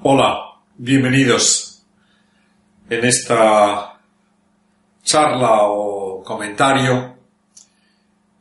[0.00, 1.84] Hola, bienvenidos
[2.88, 4.00] en esta
[5.02, 7.18] charla o comentario.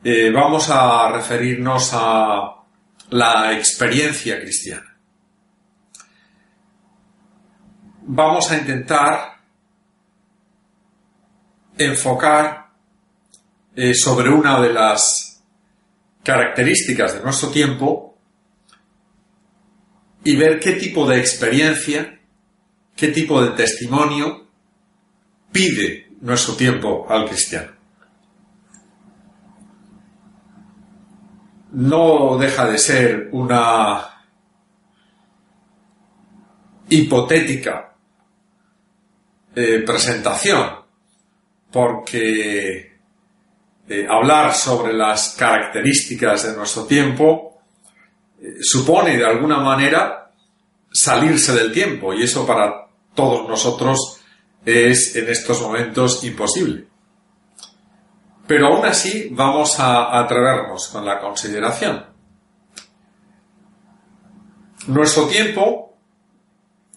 [0.04, 2.58] eh, vamos a referirnos a
[3.10, 4.96] la experiencia cristiana.
[8.04, 9.40] Vamos a intentar
[11.76, 12.68] enfocar
[13.76, 15.44] eh, sobre una de las
[16.24, 18.07] características de nuestro tiempo
[20.28, 22.20] y ver qué tipo de experiencia,
[22.98, 24.46] qué tipo de testimonio
[25.54, 27.72] pide nuestro tiempo al cristiano.
[31.72, 34.06] No deja de ser una
[36.90, 37.96] hipotética
[39.56, 40.72] eh, presentación,
[41.72, 43.00] porque
[43.88, 47.62] eh, hablar sobre las características de nuestro tiempo
[48.42, 50.26] eh, supone de alguna manera
[50.98, 54.20] salirse del tiempo y eso para todos nosotros
[54.66, 56.88] es en estos momentos imposible.
[58.48, 62.04] Pero aún así vamos a atrevernos con la consideración.
[64.88, 65.98] Nuestro tiempo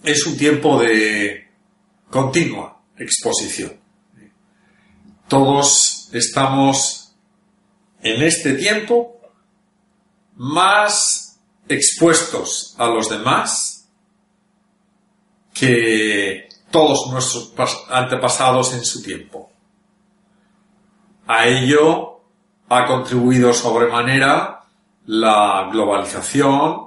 [0.03, 1.51] es un tiempo de
[2.09, 3.79] continua exposición.
[5.29, 7.15] Todos estamos
[8.03, 9.21] en este tiempo
[10.37, 13.80] más expuestos a los demás
[15.53, 17.53] que todos nuestros
[17.91, 19.51] antepasados en su tiempo.
[21.27, 22.21] A ello
[22.69, 24.61] ha contribuido sobremanera
[25.07, 26.87] la globalización,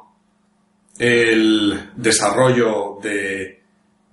[0.97, 3.63] el desarrollo de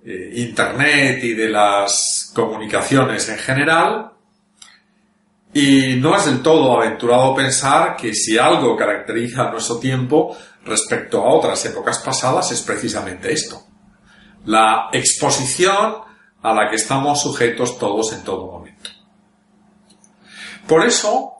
[0.03, 4.11] eh, Internet y de las comunicaciones en general,
[5.53, 11.21] y no es del todo aventurado pensar que si algo caracteriza a nuestro tiempo respecto
[11.21, 13.70] a otras épocas pasadas es precisamente esto.
[14.45, 15.95] La exposición
[16.41, 18.89] a la que estamos sujetos todos en todo momento.
[20.67, 21.33] Por eso,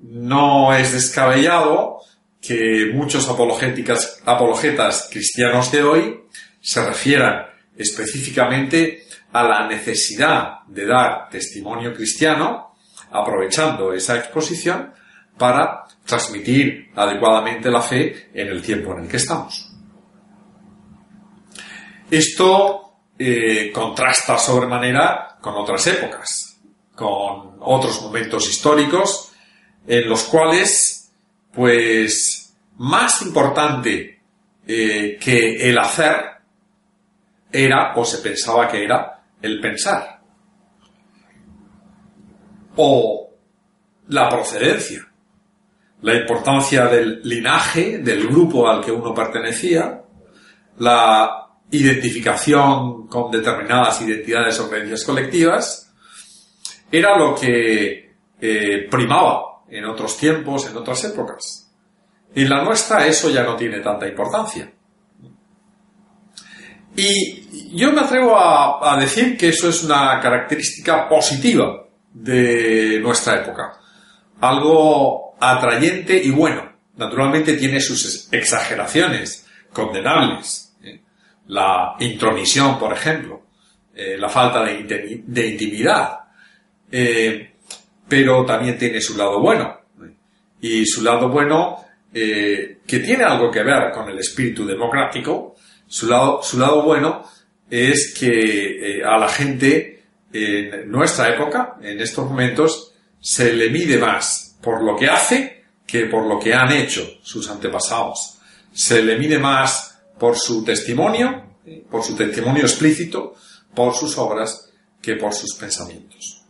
[0.00, 1.98] no es descabellado
[2.40, 6.20] que muchos apologetas cristianos de hoy
[6.60, 7.46] se refieran
[7.76, 12.74] específicamente a la necesidad de dar testimonio cristiano,
[13.10, 14.92] aprovechando esa exposición
[15.36, 19.67] para transmitir adecuadamente la fe en el tiempo en el que estamos.
[22.10, 22.88] Esto
[23.18, 26.58] eh, contrasta sobremanera con otras épocas,
[26.94, 29.32] con otros momentos históricos
[29.86, 31.12] en los cuales,
[31.52, 34.20] pues, más importante
[34.66, 36.24] eh, que el hacer
[37.50, 40.20] era, o se pensaba que era, el pensar.
[42.76, 43.30] O
[44.08, 45.06] la procedencia.
[46.02, 50.02] La importancia del linaje, del grupo al que uno pertenecía,
[50.78, 55.92] la identificación con determinadas identidades o creencias colectivas,
[56.90, 61.70] era lo que eh, primaba en otros tiempos, en otras épocas.
[62.34, 64.70] En la nuestra eso ya no tiene tanta importancia.
[66.96, 73.42] Y yo me atrevo a, a decir que eso es una característica positiva de nuestra
[73.42, 73.78] época.
[74.40, 76.68] Algo atrayente y bueno.
[76.96, 80.67] Naturalmente tiene sus exageraciones condenables.
[81.48, 83.42] La intromisión, por ejemplo.
[83.94, 86.20] Eh, la falta de, intimidad.
[86.90, 87.52] Eh,
[88.08, 89.80] pero también tiene su lado bueno.
[90.60, 95.56] Y su lado bueno, eh, que tiene algo que ver con el espíritu democrático,
[95.86, 97.24] su lado, su lado bueno
[97.70, 104.56] es que a la gente en nuestra época, en estos momentos, se le mide más
[104.62, 108.38] por lo que hace que por lo que han hecho sus antepasados.
[108.72, 111.56] Se le mide más por su testimonio,
[111.90, 113.34] por su testimonio explícito,
[113.74, 114.70] por sus obras,
[115.00, 116.42] que por sus pensamientos.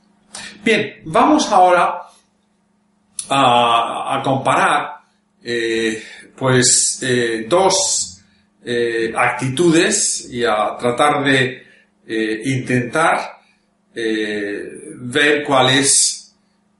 [0.65, 2.03] Bien, vamos ahora
[3.29, 4.99] a, comparar
[5.43, 6.03] eh,
[6.37, 8.21] pues eh, dos
[8.65, 11.69] eh, actitudes y a tratar de
[12.45, 13.37] intentar
[13.95, 16.35] ver cuál es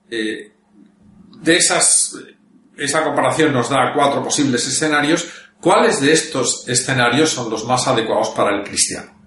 [0.09, 2.17] de esas
[2.79, 5.29] esa comparación nos da cuatro posibles escenarios
[5.61, 9.19] cuáles de estos escenarios son los más adecuados para el cristiano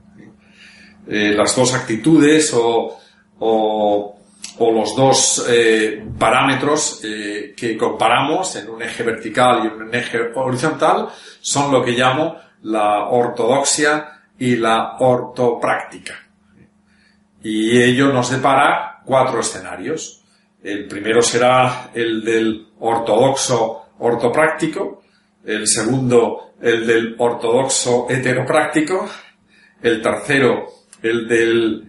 [1.11, 2.97] las dos actitudes o
[4.59, 10.31] los dos eh, parámetros eh, que comparamos en un eje vertical y en un eje
[10.35, 16.13] horizontal son lo que llamo la ortodoxia y la ortopráctica.
[17.43, 20.23] Y ello nos depara cuatro escenarios.
[20.63, 25.00] El primero será el del ortodoxo ortopráctico,
[25.45, 29.09] el segundo el del ortodoxo heteropráctico,
[29.81, 30.67] el tercero
[31.01, 31.83] el del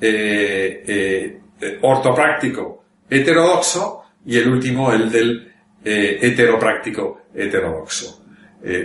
[0.00, 5.52] eh, eh, ortopráctico heterodoxo y el último el del
[5.84, 8.24] eh, heteropráctico heterodoxo.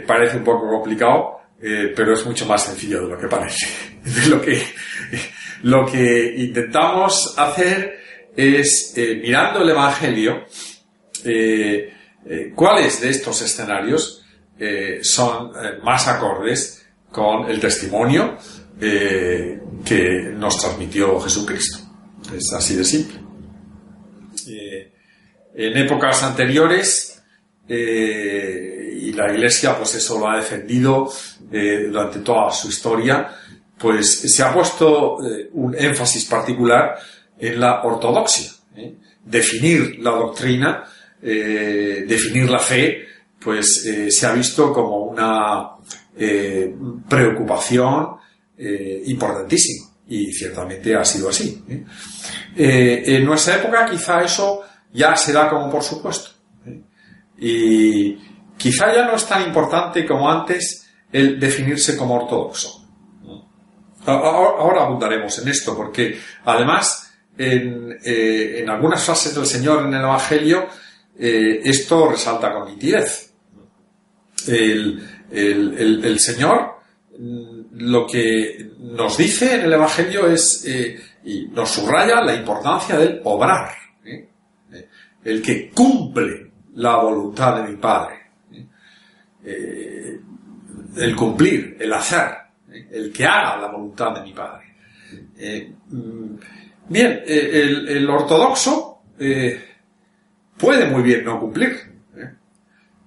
[0.07, 3.67] parece un poco complicado, pero es mucho más sencillo de lo que parece.
[4.29, 4.61] Lo que,
[5.63, 7.99] lo que intentamos hacer
[8.35, 10.43] es, mirando el Evangelio,
[12.55, 14.23] cuáles de estos escenarios
[15.01, 15.51] son
[15.83, 16.83] más acordes
[17.13, 18.37] con el testimonio
[18.81, 21.77] eh, que nos transmitió Jesucristo.
[22.35, 23.19] Es así de simple.
[24.47, 24.91] Eh,
[25.55, 27.23] en épocas anteriores,
[27.69, 31.09] eh, y la Iglesia pues eso lo ha defendido
[31.49, 33.29] durante toda su historia,
[33.77, 35.17] pues se ha puesto
[35.51, 36.97] un énfasis particular
[37.37, 38.51] en la ortodoxia.
[39.23, 40.83] Definir la doctrina,
[41.23, 43.05] definir la fe,
[43.39, 45.69] pues se ha visto como una
[47.07, 48.17] preocupación
[48.57, 49.91] eh, importantísimo.
[50.07, 51.63] Y ciertamente ha sido así.
[51.67, 51.83] ¿eh?
[52.55, 54.61] Eh, en nuestra época quizá eso
[54.93, 56.31] ya se da como por supuesto.
[57.37, 58.15] Y
[58.57, 62.81] quizá ya no es tan importante como antes el definirse como ortodoxo.
[64.05, 70.67] Ahora abundaremos en esto, porque además en, en algunas frases del Señor en el Evangelio
[71.17, 73.33] esto resalta con nitidez.
[74.47, 75.01] El,
[75.31, 76.73] el, el Señor
[77.19, 83.21] lo que nos dice en el Evangelio es, eh, y nos subraya la importancia del
[83.23, 83.71] obrar,
[84.05, 84.29] ¿eh?
[84.71, 84.89] Eh,
[85.23, 88.21] el que cumple la voluntad de mi Padre,
[89.43, 92.29] el cumplir, el hacer,
[92.91, 94.75] el que haga la voluntad de mi Padre.
[95.89, 96.35] Mm,
[96.89, 99.01] bien, el, ortodoxo
[100.57, 101.93] puede muy bien no cumplir.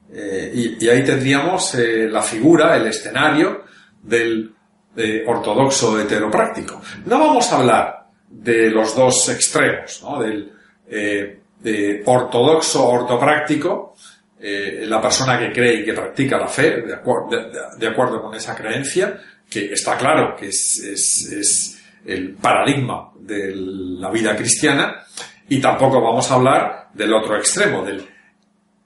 [0.09, 3.65] Y, y, ahí tendríamos la figura, el escenario
[4.03, 4.57] del
[4.97, 6.81] eh, ortodoxo heteropráctico.
[7.05, 10.23] No vamos a hablar de los dos extremos, ¿no?
[10.23, 10.51] del
[10.89, 13.95] eh, ortodoxo ortopráctico,
[14.41, 19.21] eh, la persona que cree y que practica la fe, de, acuerdo con esa creencia,
[19.51, 25.05] que está claro que es, el paradigma de la vida cristiana,
[25.49, 28.05] y tampoco vamos a hablar del otro extremo, del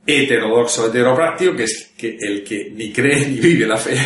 [0.06, 3.96] heterodoxo heteropráctico, que es el que ni cree ni vive la fe,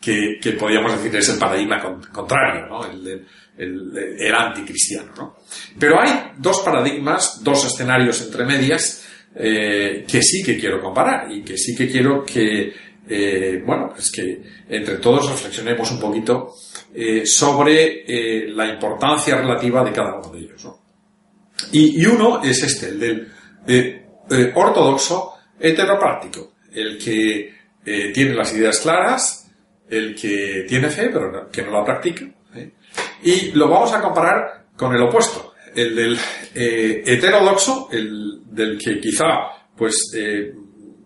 [0.00, 1.80] que, que podríamos decir es el paradigma
[2.12, 2.84] contrario, ¿no?
[2.84, 3.26] el,
[3.56, 5.12] el, anticristiano.
[5.16, 5.36] ¿no?
[5.78, 11.42] Pero hay dos paradigmas, dos escenarios entre medias, eh, que sí que quiero comparar y
[11.42, 12.72] que sí que quiero que,
[13.08, 16.54] eh, bueno, pues que entre todos reflexionemos un poquito
[16.94, 20.64] eh, sobre la importancia relativa de cada uno de ellos.
[20.64, 20.85] ¿no?
[21.72, 23.32] Y, uno es este, el del
[23.66, 27.54] eh, ortodoxo heteropráctico, el que
[28.12, 29.46] tiene las ideas claras,
[29.88, 32.24] el que tiene fe pero que no la practica.
[32.54, 32.72] ¿eh?
[33.22, 36.18] Y lo vamos a comparar con el opuesto, el del
[36.54, 39.24] eh, heterodoxo, el del que quizá
[39.76, 40.52] pues eh,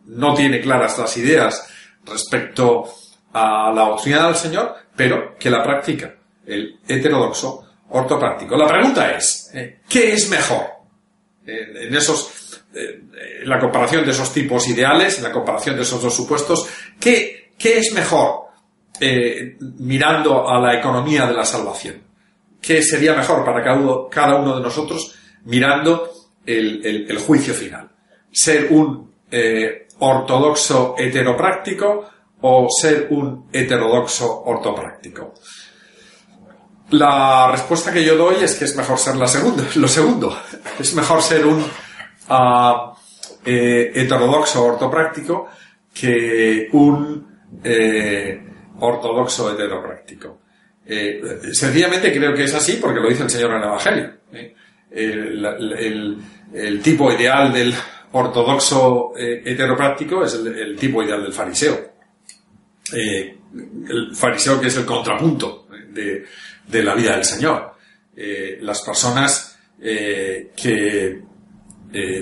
[0.07, 1.69] no tiene claras las ideas
[2.05, 2.85] respecto
[3.33, 6.15] a la doctrina del Señor, pero que la practica,
[6.47, 8.57] el heterodoxo ortopráctico.
[8.57, 9.51] La pregunta es,
[9.89, 10.81] ¿qué es mejor?
[11.47, 16.15] en esos, en la comparación de esos tipos ideales, en la comparación de esos dos
[16.15, 16.69] supuestos,
[16.99, 18.51] ¿qué, qué es mejor?
[19.03, 22.03] Eh, mirando a la economía de la salvación.
[22.61, 23.63] ¿Qué sería mejor para
[24.11, 26.11] cada uno, de nosotros mirando
[26.45, 27.91] el, juicio final?
[28.31, 32.11] ¿Ser un eh, ortodoxo heteropráctico
[32.43, 35.33] o ser un heterodoxo ortopráctico?
[36.91, 40.37] La respuesta que yo doy es que es mejor ser la segunda, lo segundo.
[40.79, 42.93] Es mejor ser un uh,
[43.45, 45.49] heterodoxo ortopráctico
[45.95, 47.29] que un
[48.81, 50.41] ortodoxo heteropráctico.
[50.87, 54.13] Eh, sencillamente creo que es así porque lo dice el Señor en el Evangelio.
[54.33, 54.55] ¿eh?
[56.53, 57.73] El, tipo ideal del
[58.13, 61.93] ortodoxo eh, heteropráctico es el, tipo ideal del fariseo.
[62.93, 66.25] el fariseo que es el contrapunto de,
[66.73, 67.75] la vida del Señor.
[68.61, 71.23] las personas que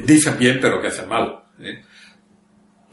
[0.04, 1.42] dicen bien pero que hacen mal.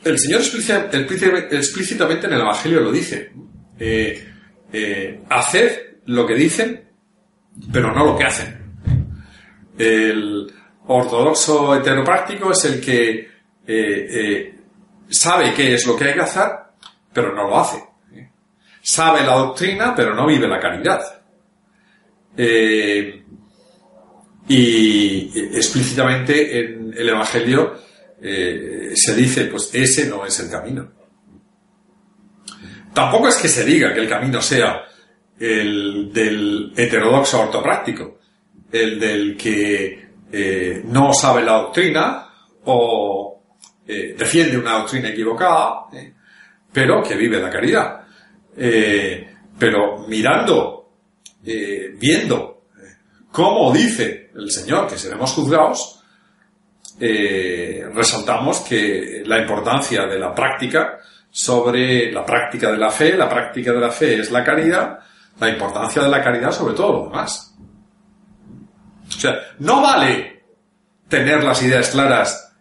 [0.04, 3.32] El Señor explícitamente en el Evangelio lo dice
[3.80, 4.34] eh,
[4.72, 6.90] eh, hacer lo que dicen,
[7.72, 8.78] pero no lo que hacen.
[9.78, 10.52] El
[10.88, 13.28] ortodoxo heteropráctico es el que eh,
[13.68, 14.60] eh,
[15.10, 16.52] sabe qué es lo que hay que hacer,
[17.14, 17.84] pero no lo hace.
[18.82, 21.02] Sabe la doctrina, pero no vive la caridad.
[24.48, 27.75] Y explícitamente en el Evangelio
[28.22, 30.92] se dice, pues ese no es el camino.
[32.94, 34.86] tampoco es que se diga que el camino sea
[35.39, 38.20] el del heterodoxo ortopráctico,
[38.72, 42.27] el del que eh, no sabe la doctrina
[42.65, 43.44] o
[43.88, 46.13] eh, defiende una doctrina equivocada, eh,
[46.72, 48.01] pero que vive la caridad.
[49.58, 50.85] pero mirando,
[51.46, 52.66] viendo
[53.32, 56.04] cómo dice el Señor que seremos juzgados,
[57.00, 61.00] resaltamos que la importancia de la práctica
[61.30, 65.00] sobre la práctica de la fe, la práctica de la fe es la caridad,
[65.40, 67.54] la importancia de la caridad sobre todo lo demás.
[69.08, 70.44] O sea, no vale
[71.10, 72.54] tener las ideas claras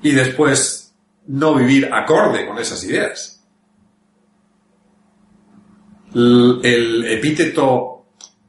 [0.00, 0.94] y después
[1.26, 3.37] no vivir acorde con esas ideas.
[6.14, 8.06] El, epíteto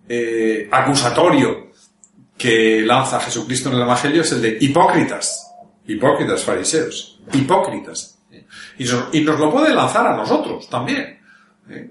[0.07, 1.71] eh, acusatorio
[2.37, 5.53] que lanza Jesucristo en el Evangelio es el de hipócritas.
[5.87, 7.19] Hipócritas fariseos.
[7.33, 8.17] Hipócritas.
[8.77, 11.19] Y nos, lo puede lanzar a nosotros también.
[11.69, 11.89] ¿eh?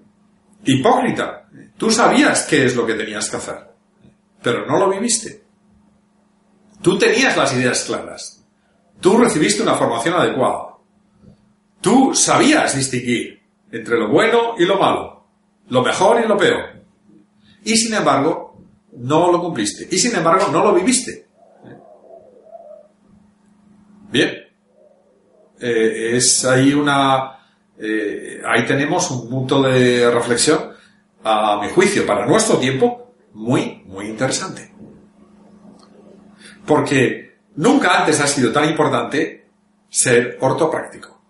[0.65, 1.49] Hipócrita.
[1.77, 3.69] Tú sabías qué es lo que tenías que hacer
[4.43, 5.43] pero no lo viviste.
[6.83, 8.45] Tú tenías las ideas claras.
[9.01, 10.77] Tú recibiste una formación adecuada.
[11.81, 15.18] Tú sabías distinguir entre lo bueno y lo malo,
[15.69, 16.79] lo mejor y lo peor.
[17.65, 19.89] Y sin embargo, no lo cumpliste.
[19.91, 21.27] Y sin embargo, no lo viviste.
[24.11, 24.31] Bien.
[25.61, 27.35] Eh, es ahí una...
[27.79, 30.73] Eh, ahí tenemos un punto de reflexión,
[31.23, 34.73] a mi juicio, para nuestro tiempo, muy, muy interesante.
[36.67, 39.47] Porque nunca antes ha sido tan importante
[39.89, 41.21] ser ortopráctico.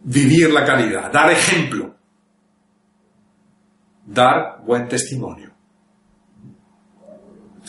[0.00, 1.97] Vivir la calidad, dar ejemplo,
[4.08, 5.50] dar buen testimonio.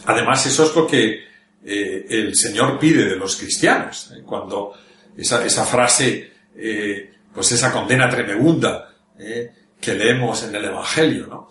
[0.05, 1.19] Además, eso es lo que
[1.63, 4.11] eh, el Señor pide de los cristianos.
[4.15, 4.23] ¿eh?
[4.25, 4.73] Cuando
[5.17, 8.85] esa, frase, eh, pues esa condena tremenda
[9.81, 11.49] que leemos en el Evangelio, ¿no?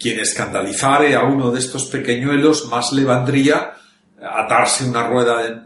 [0.00, 3.74] Quien escandalizare a uno de estos pequeñuelos más le vendría
[4.18, 5.62] atarse una rueda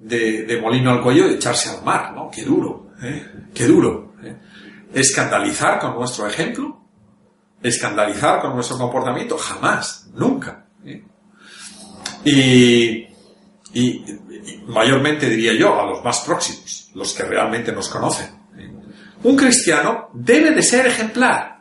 [0.00, 2.30] de, molino al cuello y echarse al mar, ¿no?
[2.30, 2.92] Qué duro.
[3.52, 4.14] Qué duro.
[4.94, 6.85] Escandalizar con nuestro ejemplo,
[7.68, 10.66] escandalizar con nuestro comportamiento, jamás, nunca.
[10.84, 11.04] ¿eh?
[12.24, 13.06] Y,
[14.66, 18.28] mayormente diría yo a los más próximos, los que realmente nos conocen.
[19.22, 21.60] Un cristiano debe de ser ejemplar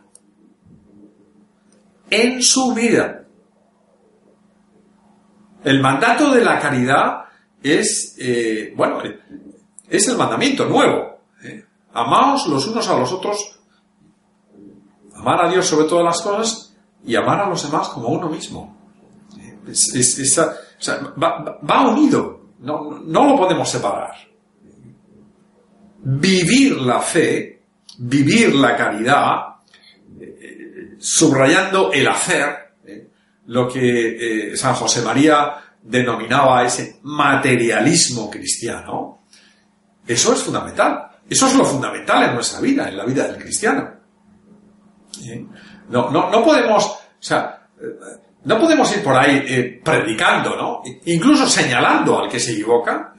[2.09, 3.25] en su vida.
[5.63, 7.25] El mandato de la caridad
[7.61, 9.01] es, eh, bueno,
[9.89, 11.21] es el mandamiento nuevo.
[11.43, 11.65] ¿eh?
[11.93, 13.54] Amaos los unos a los otros,
[15.15, 18.77] amar a Dios sobre todas las cosas y amar a los demás como uno mismo.
[21.21, 24.15] va, unido, no, no lo podemos separar.
[26.03, 27.63] Vivir la fe,
[27.97, 29.55] vivir la caridad,
[30.99, 33.09] subrayando el hacer, ¿eh?
[33.47, 39.19] lo que eh, San José María denominaba ese materialismo cristiano,
[40.07, 41.09] eso es fundamental.
[41.27, 43.94] Eso es lo fundamental en nuestra vida, en la vida del cristiano.
[45.25, 45.45] ¿Eh?
[45.89, 47.67] No, no, no podemos, o sea,
[48.43, 50.81] no podemos ir por ahí predicando, ¿no?
[51.05, 53.13] Incluso señalando al que se equivoca,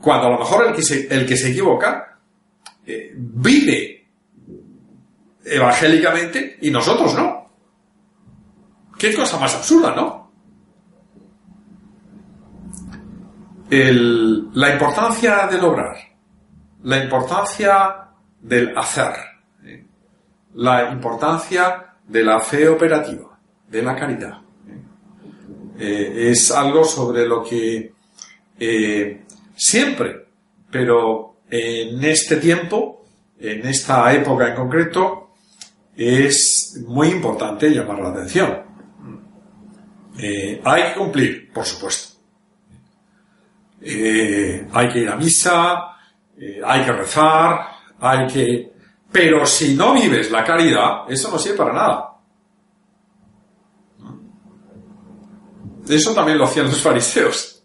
[0.00, 2.18] cuando a lo mejor el que se, el que se equivoca
[3.14, 4.06] vive
[5.44, 7.50] evangélicamente y nosotros no.
[8.98, 10.26] Qué cosa más absurda, ¿no?
[13.68, 15.96] la importancia del obrar,
[16.84, 18.08] la importancia
[18.40, 19.35] del hacer, ¿eh?
[20.56, 24.40] La importancia de la fe operativa, de la caridad.
[24.68, 25.78] ¿eh?
[25.78, 27.92] Eh, es algo sobre lo que
[29.54, 30.26] siempre,
[30.70, 33.04] pero en este tiempo,
[33.38, 35.30] en esta época en concreto,
[35.96, 38.62] es muy importante llamar la atención.
[40.18, 42.18] Eh, hay que cumplir, por supuesto.
[43.80, 45.96] Eh, hay que ir a misa,
[46.38, 47.60] eh, hay que rezar,
[48.00, 48.75] hay que...
[49.16, 52.18] Pero si no vives la caridad, eso no sirve para nada.
[55.88, 57.64] Eso también lo hacían los fariseos.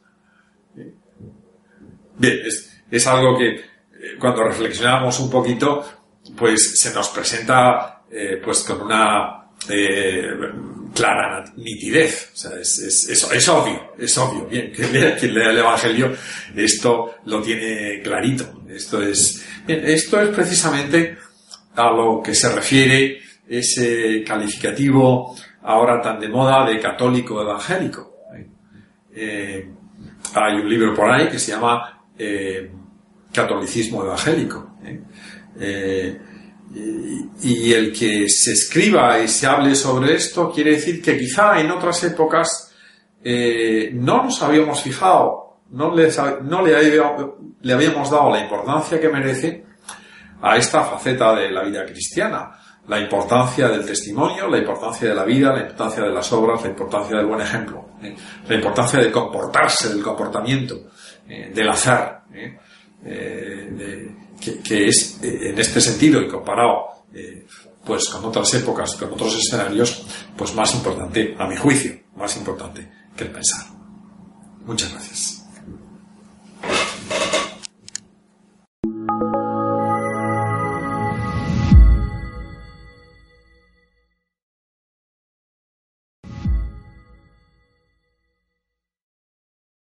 [2.15, 2.39] Bien,
[2.89, 3.65] es, algo que
[4.17, 5.85] cuando reflexionamos un poquito,
[6.37, 10.29] pues se nos presenta eh, pues con una eh,
[10.95, 12.31] clara nitidez.
[12.33, 14.45] O sea, es, es, obvio, es obvio.
[14.45, 14.93] Bien, quien
[15.33, 16.15] lea, el Evangelio
[16.55, 18.63] esto lo tiene clarito.
[18.69, 21.17] Esto es, esto es precisamente
[21.75, 28.11] a lo que se refiere ese calificativo ahora tan de moda de católico evangélico.
[29.13, 29.69] Eh,
[30.33, 32.01] hay un libro por ahí que se llama
[33.33, 34.75] Catolicismo evangélico.
[35.59, 36.17] Eh,
[37.43, 41.69] y, el que se escriba y se hable sobre esto quiere decir que quizá en
[41.69, 42.73] otras épocas
[43.23, 45.93] eh, no nos habíamos fijado, no,
[46.43, 46.81] no le,
[47.61, 49.65] le habíamos dado la importancia que merece
[50.41, 52.51] a esta faceta de la vida cristiana.
[52.87, 56.69] La importancia del testimonio, la importancia de la vida, la importancia de las obras, la
[56.69, 58.15] importancia del buen ejemplo, ¿eh?
[58.47, 60.89] la importancia de comportarse, del comportamiento,
[61.29, 62.17] eh, del hacer,
[64.39, 67.05] que, que, es en este sentido y comparado
[67.85, 70.05] pues con otras épocas, con otros escenarios,
[70.37, 73.65] pues más importante, a mi juicio, más importante que el pensar.
[74.65, 75.40] Muchas gracias.